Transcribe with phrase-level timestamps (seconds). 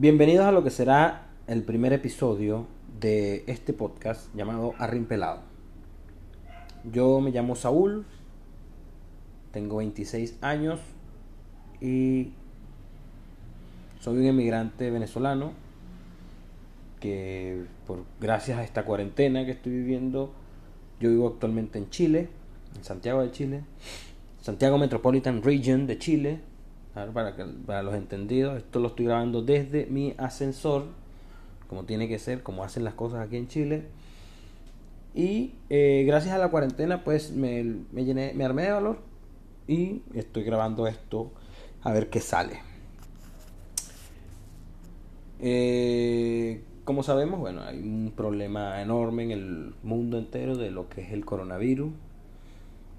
[0.00, 2.68] Bienvenidos a lo que será el primer episodio
[3.00, 5.40] de este podcast llamado Arrimpelado.
[6.92, 8.06] Yo me llamo Saúl,
[9.50, 10.78] tengo 26 años
[11.80, 12.30] y
[13.98, 15.50] soy un emigrante venezolano
[17.00, 20.30] que por gracias a esta cuarentena que estoy viviendo,
[21.00, 22.28] yo vivo actualmente en Chile,
[22.76, 23.64] en Santiago de Chile,
[24.42, 26.40] Santiago Metropolitan Region de Chile,
[26.94, 30.86] para, que, para los entendidos, esto lo estoy grabando desde mi ascensor,
[31.68, 33.86] como tiene que ser, como hacen las cosas aquí en Chile.
[35.14, 38.98] Y eh, gracias a la cuarentena, pues me, me, llené, me armé de valor
[39.66, 41.32] y estoy grabando esto
[41.82, 42.60] a ver qué sale.
[45.40, 51.02] Eh, como sabemos, bueno, hay un problema enorme en el mundo entero de lo que
[51.02, 51.92] es el coronavirus.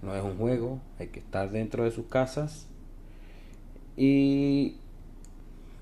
[0.01, 2.68] No es un juego, hay que estar dentro de sus casas
[3.99, 4.77] y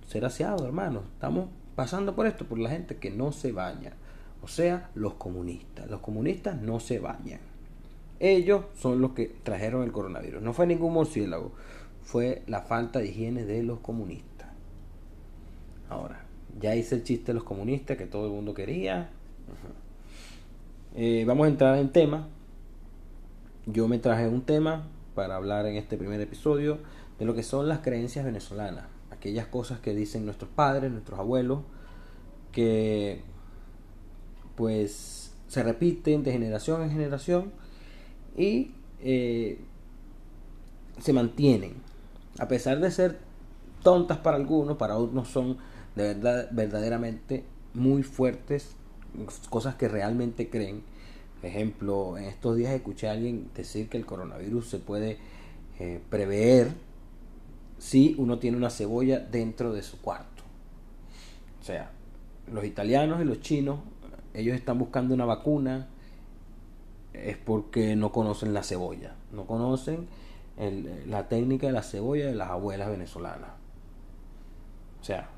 [0.08, 1.04] ser aseado, hermano.
[1.14, 3.94] Estamos pasando por esto, por la gente que no se baña.
[4.42, 5.88] O sea, los comunistas.
[5.88, 7.40] Los comunistas no se bañan.
[8.20, 10.42] Ellos son los que trajeron el coronavirus.
[10.42, 11.52] No fue ningún murciélago.
[12.02, 14.48] Fue la falta de higiene de los comunistas.
[15.88, 16.26] Ahora,
[16.60, 19.12] ya hice el chiste de los comunistas que todo el mundo quería.
[20.96, 22.28] Eh, vamos a entrar en tema.
[23.68, 26.80] Yo me traje un tema para hablar en este primer episodio
[27.20, 31.62] de lo que son las creencias venezolanas, aquellas cosas que dicen nuestros padres, nuestros abuelos,
[32.52, 33.22] que
[34.56, 37.52] pues se repiten de generación en generación
[38.36, 39.60] y eh,
[41.00, 41.74] se mantienen.
[42.40, 43.20] A pesar de ser
[43.84, 45.58] tontas para algunos, para otros son
[45.96, 47.44] de verdad verdaderamente
[47.74, 48.76] muy fuertes,
[49.50, 50.84] cosas que realmente creen.
[51.40, 55.18] Por ejemplo, en estos días escuché a alguien decir que el coronavirus se puede
[55.80, 56.72] eh, prever
[57.78, 60.44] si uno tiene una cebolla dentro de su cuarto.
[61.62, 61.92] O sea,
[62.52, 63.80] los italianos y los chinos,
[64.34, 65.88] ellos están buscando una vacuna,
[67.14, 70.08] es porque no conocen la cebolla, no conocen
[71.08, 73.52] la técnica de la cebolla de las abuelas venezolanas.
[75.02, 75.30] O sea,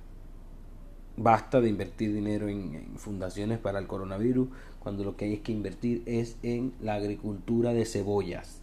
[1.17, 4.47] basta de invertir dinero en, en, fundaciones para el coronavirus
[4.79, 8.61] cuando lo que hay es que invertir es en la agricultura de cebollas.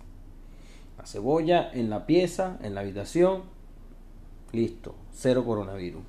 [0.96, 3.42] La cebolla en la pieza, en la habitación,
[4.52, 6.02] Listo, cero coronavirus.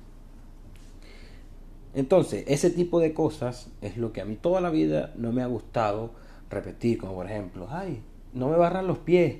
[1.94, 5.42] Entonces, ese tipo de cosas es lo que a mí toda la vida no me
[5.42, 6.10] ha gustado
[6.50, 9.36] repetir, como por ejemplo, ay, no me barran los pies,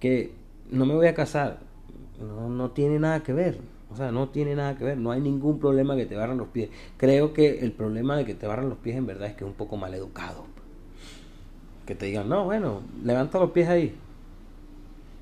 [0.00, 0.32] que
[0.70, 1.60] no me voy a casar.
[2.20, 3.58] No, no tiene nada que ver.
[3.90, 4.98] O sea, no tiene nada que ver.
[4.98, 6.70] No hay ningún problema que te barran los pies.
[6.96, 9.48] Creo que el problema de que te barran los pies en verdad es que es
[9.50, 10.44] un poco mal educado.
[11.86, 13.94] Que te digan, no, bueno, levanta los pies ahí.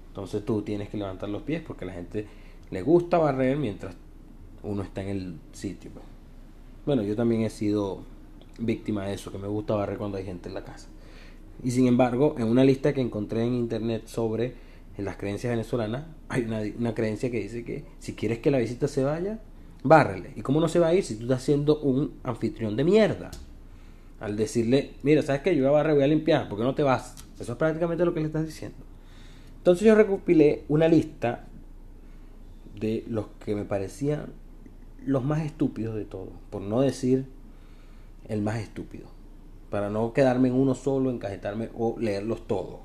[0.08, 2.26] Entonces tú tienes que levantar los pies porque la gente
[2.70, 3.94] le gusta barrer mientras
[4.62, 5.90] uno está en el sitio.
[5.92, 6.04] Pues.
[6.84, 8.02] Bueno, yo también he sido
[8.58, 10.88] víctima de eso, que me gusta barrer cuando hay gente en la casa.
[11.62, 14.54] Y sin embargo, en una lista que encontré en internet sobre
[14.98, 19.04] las creencias venezolanas, hay una, creencia que dice que si quieres que la visita se
[19.04, 19.40] vaya,
[19.82, 20.32] bárrele.
[20.36, 23.30] ¿Y cómo no se va a ir si tú estás siendo un anfitrión de mierda?
[24.20, 25.54] Al decirle, mira, ¿sabes qué?
[25.54, 27.14] Yo voy a barrer, voy a limpiar, ¿por qué no te vas?
[27.38, 28.78] Eso es prácticamente lo que le estás diciendo.
[29.58, 31.44] Entonces yo recopilé una lista
[32.78, 34.32] de los que me parecían
[35.04, 37.26] los más estúpidos de todos, por no decir
[38.28, 39.06] el más estúpido,
[39.70, 42.80] para no quedarme en uno solo, encajetarme o leerlos todos.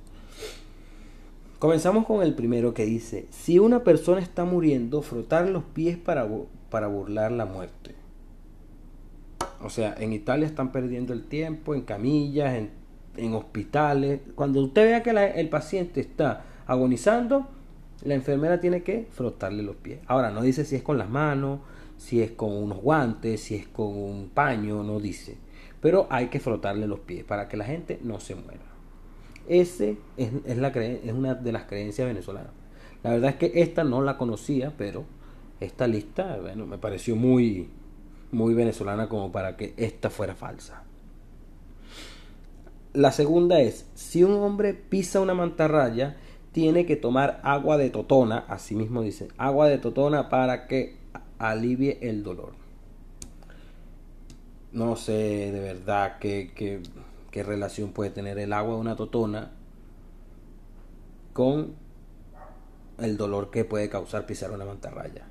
[1.60, 6.28] Comenzamos con el primero que dice, si una persona está muriendo, frotar los pies para,
[6.70, 7.96] para burlar la muerte.
[9.64, 12.56] O sea, en Italia están perdiendo el tiempo, en camillas,
[13.16, 14.22] en, hospitales.
[14.36, 17.48] Cuando usted vea que el paciente está agonizando,
[18.04, 20.00] la enfermera tiene que frotarle los pies.
[20.08, 21.60] Ahora, no dice si es con las manos,
[21.98, 25.38] si es con unos guantes, si es con un paño, no dice.
[25.82, 28.62] Pero hay que frotarle los pies para que la gente no se muera.
[29.48, 32.52] Ese es, es una de las creencias venezolanas.
[33.04, 35.06] La verdad es que esta no la conocía, pero
[35.60, 37.70] esta lista, bueno, me pareció muy,
[38.32, 40.84] muy venezolana como para que esta fuera falsa.
[42.94, 46.18] La segunda es, si un hombre pisa una mantarraya,
[46.52, 50.98] tiene que tomar agua de totona, así mismo dice, agua de totona para que
[51.40, 52.54] alivie el dolor.
[54.72, 59.52] No sé de verdad qué, qué, relación puede tener el agua de una totona
[61.34, 61.74] con
[63.00, 65.26] el dolor que puede causar pisar una mantarraya.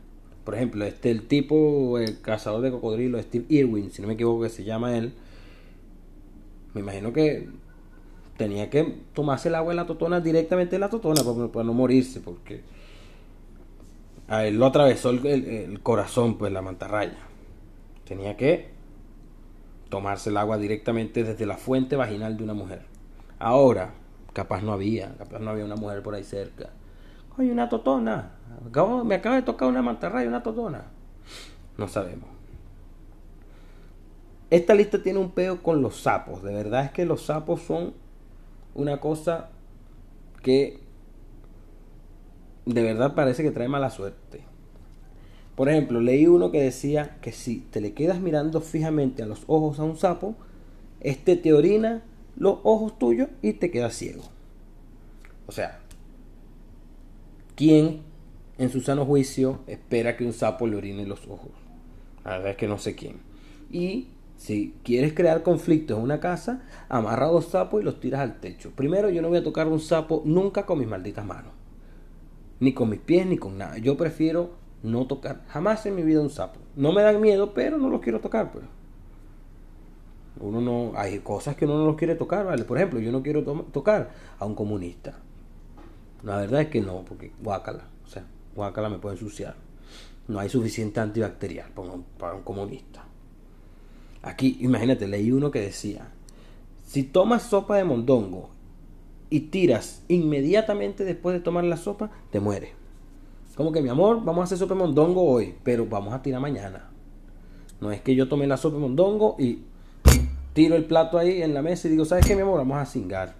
[0.44, 4.42] Por ejemplo, este el tipo, el cazador de cocodrilo, Steve Irwin, si no me equivoco
[4.42, 5.12] que se llama él,
[6.74, 7.48] me imagino que
[8.40, 11.20] tenía que tomarse el agua en la totona directamente en la totona
[11.52, 12.62] para, no morirse, porque
[14.28, 17.18] a él lo atravesó el, corazón, pues la mantarraya.
[18.08, 18.70] Tenía que
[19.90, 22.80] tomarse el agua directamente desde la fuente vaginal de una mujer.
[23.38, 23.92] Ahora,
[24.32, 26.70] capaz no había, capaz no había una mujer por ahí cerca.
[27.36, 28.36] Oye, una totona.
[29.04, 30.84] me acaba de tocar una mantarraya, una totona.
[31.76, 32.30] No sabemos.
[34.48, 36.42] Esta lista tiene un peo con los sapos.
[36.42, 37.99] De verdad es que los sapos son
[38.74, 39.50] una cosa
[40.42, 40.80] que
[42.66, 44.42] de verdad parece que trae mala suerte.
[45.54, 49.44] Por ejemplo, leí uno que decía que si te le quedas mirando fijamente a los
[49.46, 50.34] ojos a un sapo,
[51.00, 52.02] este te orina
[52.36, 54.22] los ojos tuyos y te quedas ciego.
[55.46, 55.80] O sea,
[57.56, 58.02] ¿quién
[58.56, 61.50] en su sano juicio espera que un sapo le orine los ojos?
[62.24, 63.16] La verdad es que no sé quién.
[63.70, 64.08] Y
[64.40, 68.70] si quieres crear conflictos en una casa, amarra dos sapos y los tiras al techo.
[68.74, 71.52] Primero, yo no voy a tocar un sapo nunca con mis malditas manos.
[72.58, 73.76] Ni con mis pies, ni con nada.
[73.76, 74.52] Yo prefiero
[74.82, 76.58] no tocar jamás en mi vida un sapo.
[76.74, 78.64] No me dan miedo, pero no los quiero tocar, pues.
[80.40, 82.64] Uno no, hay cosas que uno no los quiere tocar, ¿vale?
[82.64, 85.18] Por ejemplo, yo no quiero tocar a un comunista.
[86.22, 88.24] La verdad es que no, porque guácala, o sea,
[88.56, 89.56] guácala me puede ensuciar.
[90.28, 93.04] No hay suficiente antibacterial para un, para un comunista.
[94.22, 96.08] Aquí, imagínate, leí uno que decía,
[96.86, 98.50] si tomas sopa de mondongo
[99.30, 102.70] y tiras inmediatamente después de tomar la sopa, te mueres.
[103.56, 106.40] Como que mi amor, vamos a hacer sopa de mondongo hoy, pero vamos a tirar
[106.40, 106.90] mañana.
[107.80, 109.62] No es que yo tome la sopa de mondongo y
[110.52, 112.58] tiro el plato ahí en la mesa y digo, ¿sabes qué, mi amor?
[112.58, 113.36] Vamos a cingar.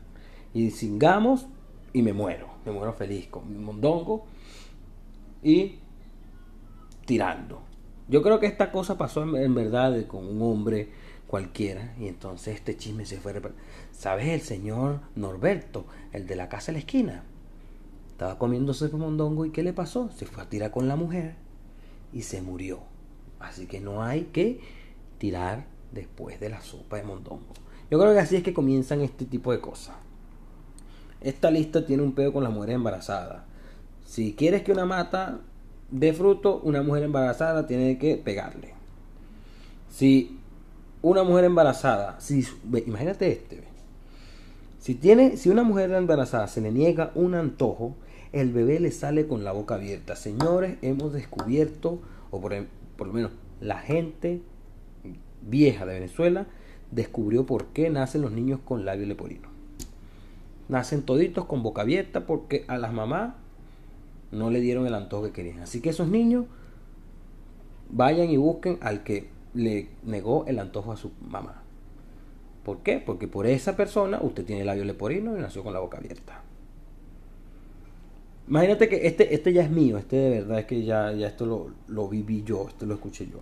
[0.55, 1.47] Y cingamos
[1.93, 2.49] y me muero.
[2.65, 4.27] Me muero feliz con mi mondongo
[5.43, 5.79] y
[7.07, 7.70] tirando.
[8.11, 10.89] Yo creo que esta cosa pasó en, verdad con un hombre
[11.29, 13.41] cualquiera y entonces este chisme se fue.
[13.93, 17.23] ¿Sabes el señor Norberto, el de la casa de la esquina?
[18.11, 20.11] Estaba comiendo sopa mondongo y ¿qué le pasó?
[20.11, 21.37] Se fue a tirar con la mujer
[22.13, 22.81] y se murió.
[23.39, 24.61] Así que no hay que
[25.19, 27.55] tirar después de la sopa de mondongo.
[27.93, 29.95] Yo creo que así es que comienzan este tipo de cosas.
[31.21, 33.45] Esta lista tiene un pedo con las mujeres embarazadas.
[34.05, 35.43] Si quieres que una mata
[35.91, 38.75] dé fruto, una mujer embarazada tiene que pegarle.
[39.91, 40.39] Si
[41.03, 42.47] una mujer embarazada, si,
[42.87, 43.65] imagínate este,
[44.79, 47.97] si tiene, si una mujer embarazada se le niega un antojo,
[48.33, 50.17] el bebé le sale con la boca abierta.
[50.17, 52.01] Señores, hemos descubierto,
[52.31, 52.55] o por,
[52.97, 54.41] por lo menos la gente
[55.43, 56.47] vieja de Venezuela,
[56.91, 59.49] descubrió por qué nacen los niños con labio leporino.
[60.69, 63.35] Nacen toditos con boca abierta porque a las mamás
[64.33, 65.61] no le dieron el antojo que querían.
[65.61, 66.47] Así que esos niños
[67.91, 71.63] vayan y busquen al que le negó el antojo a su mamá.
[72.65, 73.03] ¿Por qué?
[73.05, 76.43] Porque por esa persona usted tiene labio leporino y nació con la boca abierta.
[78.49, 81.47] Imagínate que este, este ya es mío, este de verdad es que ya, ya esto
[81.47, 83.39] lo, lo viví yo, esto lo escuché yo.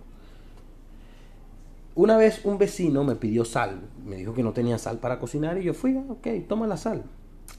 [1.95, 5.57] Una vez un vecino me pidió sal, me dijo que no tenía sal para cocinar
[5.57, 7.03] y yo fui, ah, ok, toma la sal.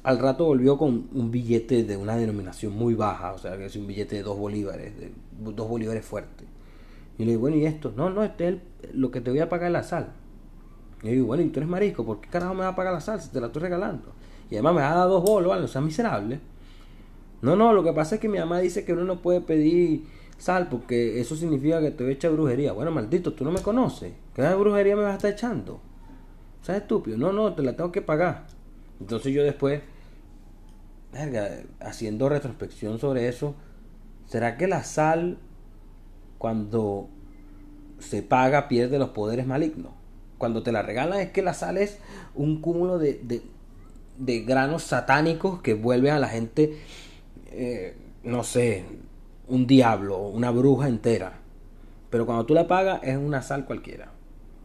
[0.03, 3.77] Al rato volvió con un billete de una denominación muy baja, o sea, que es
[3.77, 6.49] un billete de dos bolívares, de dos bolívares fuertes.
[7.19, 7.93] Y le digo, bueno, ¿y esto?
[7.95, 10.13] No, no, este es lo que te voy a pagar la sal.
[11.03, 12.05] Y yo digo, bueno, ¿y tú eres marisco?
[12.05, 14.13] ¿Por qué carajo me va a pagar la sal si te la estoy regalando?
[14.51, 15.65] Y además me ha dado dos bolos, ¿vale?
[15.65, 16.41] o sea, miserable.
[17.43, 20.05] No, no, lo que pasa es que mi mamá dice que uno no puede pedir
[20.39, 22.73] sal porque eso significa que te voy a echar brujería.
[22.73, 24.13] Bueno, maldito, tú no me conoces.
[24.35, 25.81] ¿Qué brujería me vas a estar echando?
[26.63, 27.17] ¿Sabes estúpido?
[27.17, 28.47] No, no, te la tengo que pagar.
[29.01, 29.81] Entonces yo después,
[31.81, 33.55] haciendo retrospección sobre eso,
[34.27, 35.39] ¿será que la sal
[36.39, 37.09] cuando
[37.99, 39.93] se paga pierde los poderes malignos?
[40.39, 41.99] Cuando te la regalan es que la sal es
[42.35, 43.43] un cúmulo de,
[44.19, 46.79] de granos satánicos que vuelven a la gente
[47.53, 48.85] eh, no sé,
[49.49, 51.41] un diablo, una bruja entera.
[52.11, 54.13] Pero cuando tú la pagas es una sal cualquiera.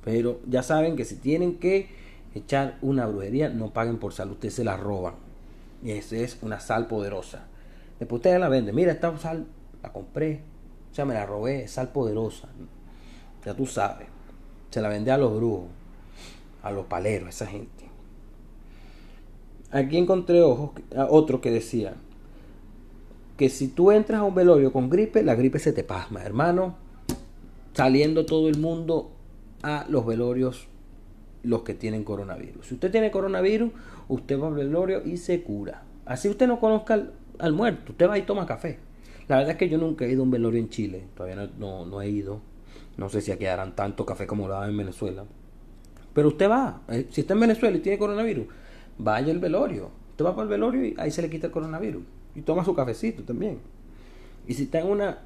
[0.04, 1.90] Pero ya saben que si tienen que
[2.36, 5.16] echar una brujería, no paguen por sal, ustedes se la roban.
[5.86, 7.46] Y esa es una sal poderosa.
[8.00, 8.74] Después ustedes la venden.
[8.74, 9.46] Mira, esta sal
[9.84, 10.42] la compré.
[10.92, 12.50] O sea, me la robé, sal poderosa.
[13.46, 14.08] Ya tú sabes.
[14.72, 15.70] Se la vende a los brujos,
[16.64, 17.86] a los paleros, esa gente.
[19.70, 20.72] Aquí encontré ojos,
[21.10, 21.94] otro que decía,
[23.38, 26.78] que si tú entras a un velorio con gripe, la gripe se te pasma, hermano.
[27.74, 29.12] Saliendo todo el mundo
[29.62, 30.68] a los velorios,
[31.46, 32.68] los que tienen coronavirus.
[32.68, 33.72] Si usted tiene coronavirus,
[34.08, 35.84] usted va al velorio y se cura.
[36.06, 37.08] Así usted no conozca
[37.40, 38.80] al, muerto, usted va y toma café.
[39.28, 41.86] La verdad es que yo nunca he ido a un velorio en Chile, todavía no,
[41.86, 42.42] no, he ido.
[42.98, 45.26] No sé si aquí harán tanto café como lo dan en Venezuela.
[46.14, 48.48] Pero usted va, eh, si está en Venezuela y tiene coronavirus,
[48.98, 49.90] vaya al velorio.
[50.12, 52.04] Usted va para el velorio y ahí se le quita el coronavirus
[52.36, 53.60] y toma su cafecito también.
[54.48, 55.20] Y si está en una,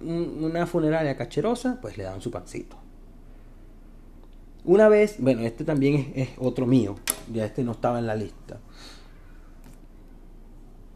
[0.00, 2.83] una funeraria cacherosa, pues le dan su pancito.
[4.64, 6.96] Una vez, bueno, este también es, otro mío,
[7.30, 8.60] ya este no estaba en la lista.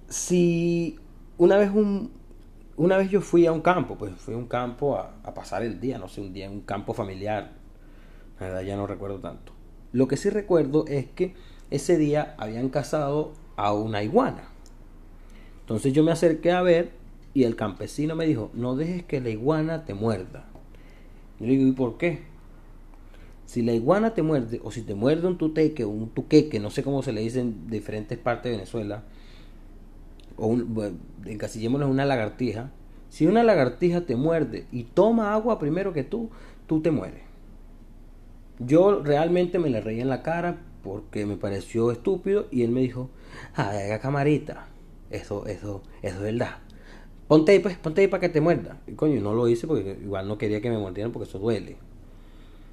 [0.08, 0.98] Si
[1.36, 2.10] una vez un,
[2.78, 5.80] una vez yo fui a un campo, pues fui a un campo a, pasar el
[5.80, 7.52] día, no sé, un día en un campo familiar.
[8.40, 9.52] La verdad ya no recuerdo tanto.
[9.92, 11.34] Lo que sí recuerdo es que
[11.70, 14.48] ese día habían cazado a una iguana.
[15.60, 16.92] Entonces yo me acerqué a ver
[17.34, 20.46] y el campesino me dijo, no dejes que la iguana te muerda.
[21.38, 22.27] Yo le digo, ¿y por qué?
[23.48, 26.68] Si la iguana te muerde, o si te muerde un tuteque o un tuqueque, no
[26.68, 29.04] sé cómo se le dice en diferentes partes de Venezuela,
[30.36, 32.70] o un, encasillémoslo en una lagartija,
[33.08, 36.28] si una lagartija te muerde y toma agua primero que tú,
[36.66, 37.22] tú te mueres.
[38.58, 42.82] Yo realmente me le reí en la cara porque me pareció estúpido y él me
[42.82, 43.08] dijo,
[43.54, 44.66] haga camarita,
[45.08, 46.58] eso, eso, eso es verdad.
[47.28, 48.76] Ponte pues, ponte ahí para que te muerda.
[48.86, 51.87] Y coño, no lo hice porque igual no quería que me mordieran porque eso duele.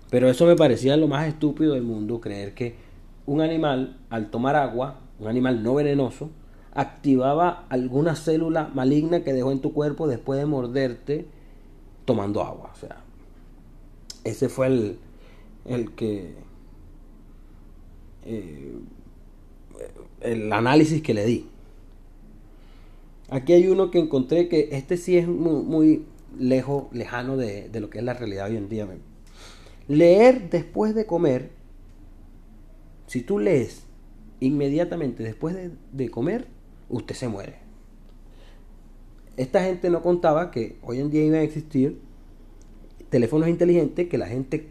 [0.10, 2.76] Pero eso me parecía lo más estúpido del mundo, creer que
[3.26, 6.30] un animal, al tomar agua, un animal no venenoso,
[6.74, 11.26] activaba alguna célula maligna que dejó en tu cuerpo después de morderte
[12.06, 12.72] tomando agua.
[12.74, 12.98] O sea,
[14.24, 15.00] ese fue el,
[15.66, 16.36] el que...
[18.26, 18.80] Eh,
[20.22, 21.48] el análisis que le di.
[23.30, 26.06] Aquí hay uno que encontré que este sí es muy,
[26.38, 28.88] lejos, lejano de, lo que es la realidad hoy en día.
[29.88, 31.51] Leer después de comer,
[33.08, 33.86] si tú lees
[34.39, 35.56] inmediatamente después
[35.92, 36.48] de comer,
[36.89, 37.65] usted se muere.
[39.38, 42.00] Esta gente no contaba que hoy en día iban a existir
[43.10, 44.70] teléfonos inteligentes que la gente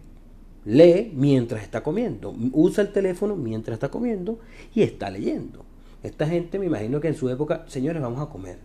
[0.64, 2.34] lee mientras está comiendo.
[2.52, 4.38] Usa el teléfono mientras está comiendo
[4.74, 5.64] y está leyendo.
[6.02, 8.58] Esta gente me imagino que en su época, señores, vamos a comer.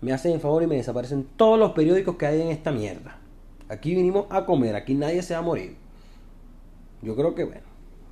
[0.00, 3.18] Me hacen el favor y me desaparecen todos los periódicos que hay en esta mierda.
[3.72, 5.76] Aquí vinimos a comer, aquí nadie se va a morir.
[7.00, 7.62] Yo creo que bueno,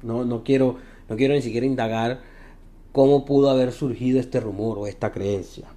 [0.03, 0.77] no, no quiero,
[1.09, 2.23] no quiero ni siquiera indagar
[2.93, 5.69] cómo pudo haber surgido este rumor o esta creencia.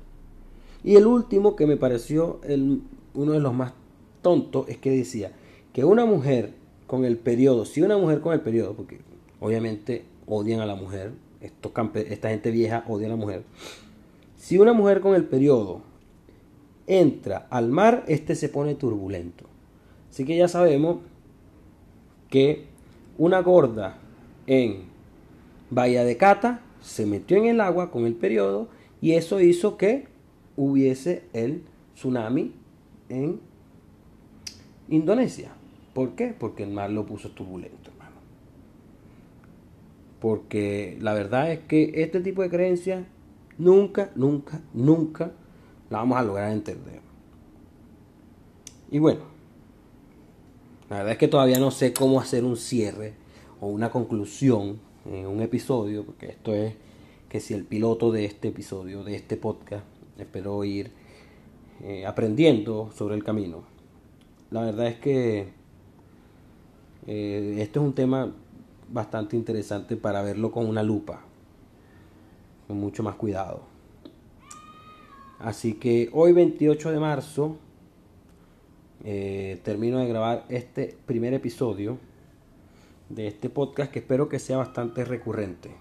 [0.86, 2.82] Y el último que me pareció el,
[3.14, 3.74] uno de los más
[4.22, 5.34] tontos es que decía
[5.74, 6.54] que una mujer
[6.88, 9.02] con el periodo, si una mujer con el periodo, porque
[9.42, 11.12] obviamente odian a la mujer,
[11.42, 13.44] estos esta gente vieja odia a la mujer,
[14.38, 15.82] si una mujer con el periodo
[16.88, 19.53] entra al mar, este se pone turbulento.
[20.14, 21.00] Así que ya sabemos
[22.30, 22.66] que
[23.18, 23.98] una gorda
[24.46, 24.84] en
[25.72, 28.68] Bahía de Cata se metió en el agua con el periodo
[29.02, 30.06] y eso hizo que
[30.56, 31.64] hubiese el
[31.96, 32.54] tsunami
[33.10, 33.40] en
[34.88, 35.52] Indonesia.
[35.96, 36.36] ¿Por qué?
[36.38, 38.18] Porque el mar lo puso turbulento, hermano.
[40.20, 43.04] Porque la verdad es que este tipo de creencias
[43.58, 45.32] nunca, nunca, nunca
[45.90, 47.02] la vamos a lograr entender.
[48.92, 49.33] Y bueno,
[50.94, 53.16] la verdad es que todavía no sé cómo hacer un cierre
[53.60, 56.76] o una conclusión en un episodio, porque esto es
[57.30, 59.86] que si el piloto de este episodio, de este podcast,
[60.20, 60.92] espero ir
[61.82, 63.64] eh, aprendiendo sobre el camino.
[64.52, 65.48] La verdad es que
[67.08, 68.32] eh, este es un tema
[68.92, 71.22] bastante interesante para verlo con una lupa,
[72.68, 73.62] con mucho más cuidado.
[75.40, 77.58] Así que hoy 28 de marzo
[79.04, 81.98] eh, termino de grabar este primer episodio
[83.10, 85.72] de este podcast que espero que sea bastante recurrente.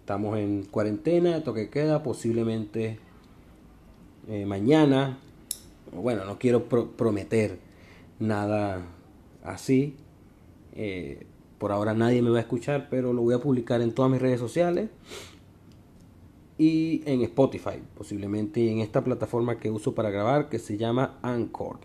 [0.00, 2.98] Estamos en cuarentena, toque queda, posiblemente
[4.28, 5.18] eh, mañana.
[5.92, 7.58] Bueno, no quiero prometer
[8.18, 8.84] nada
[9.44, 9.96] así.
[10.74, 11.26] Eh,
[11.58, 14.20] por ahora nadie me va a escuchar, pero lo voy a publicar en todas mis
[14.20, 14.88] redes sociales
[16.58, 21.78] y en Spotify, posiblemente en esta plataforma que uso para grabar que se llama Anchor.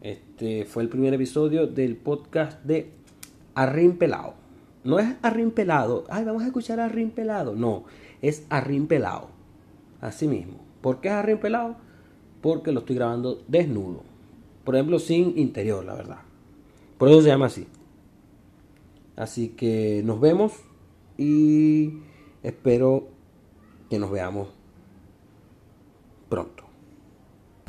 [0.00, 2.90] Este fue el primer episodio del podcast de
[3.54, 4.34] Arrim Pelado.
[4.84, 7.54] No es Arrim Pelado, ay, vamos a escuchar a Arrim Pelado.
[7.54, 7.84] No,
[8.20, 9.28] es Arrim Pelado.
[10.00, 10.58] Así mismo.
[10.80, 11.76] ¿Por qué es Arrim Pelado?
[12.42, 14.02] Porque lo estoy grabando desnudo.
[14.64, 16.18] Por ejemplo, sin interior, la verdad.
[16.98, 17.66] Por eso se llama así.
[19.16, 20.52] Así que nos vemos
[21.16, 22.00] y
[22.44, 23.08] espero
[23.90, 24.48] que nos veamos
[26.28, 26.63] pronto.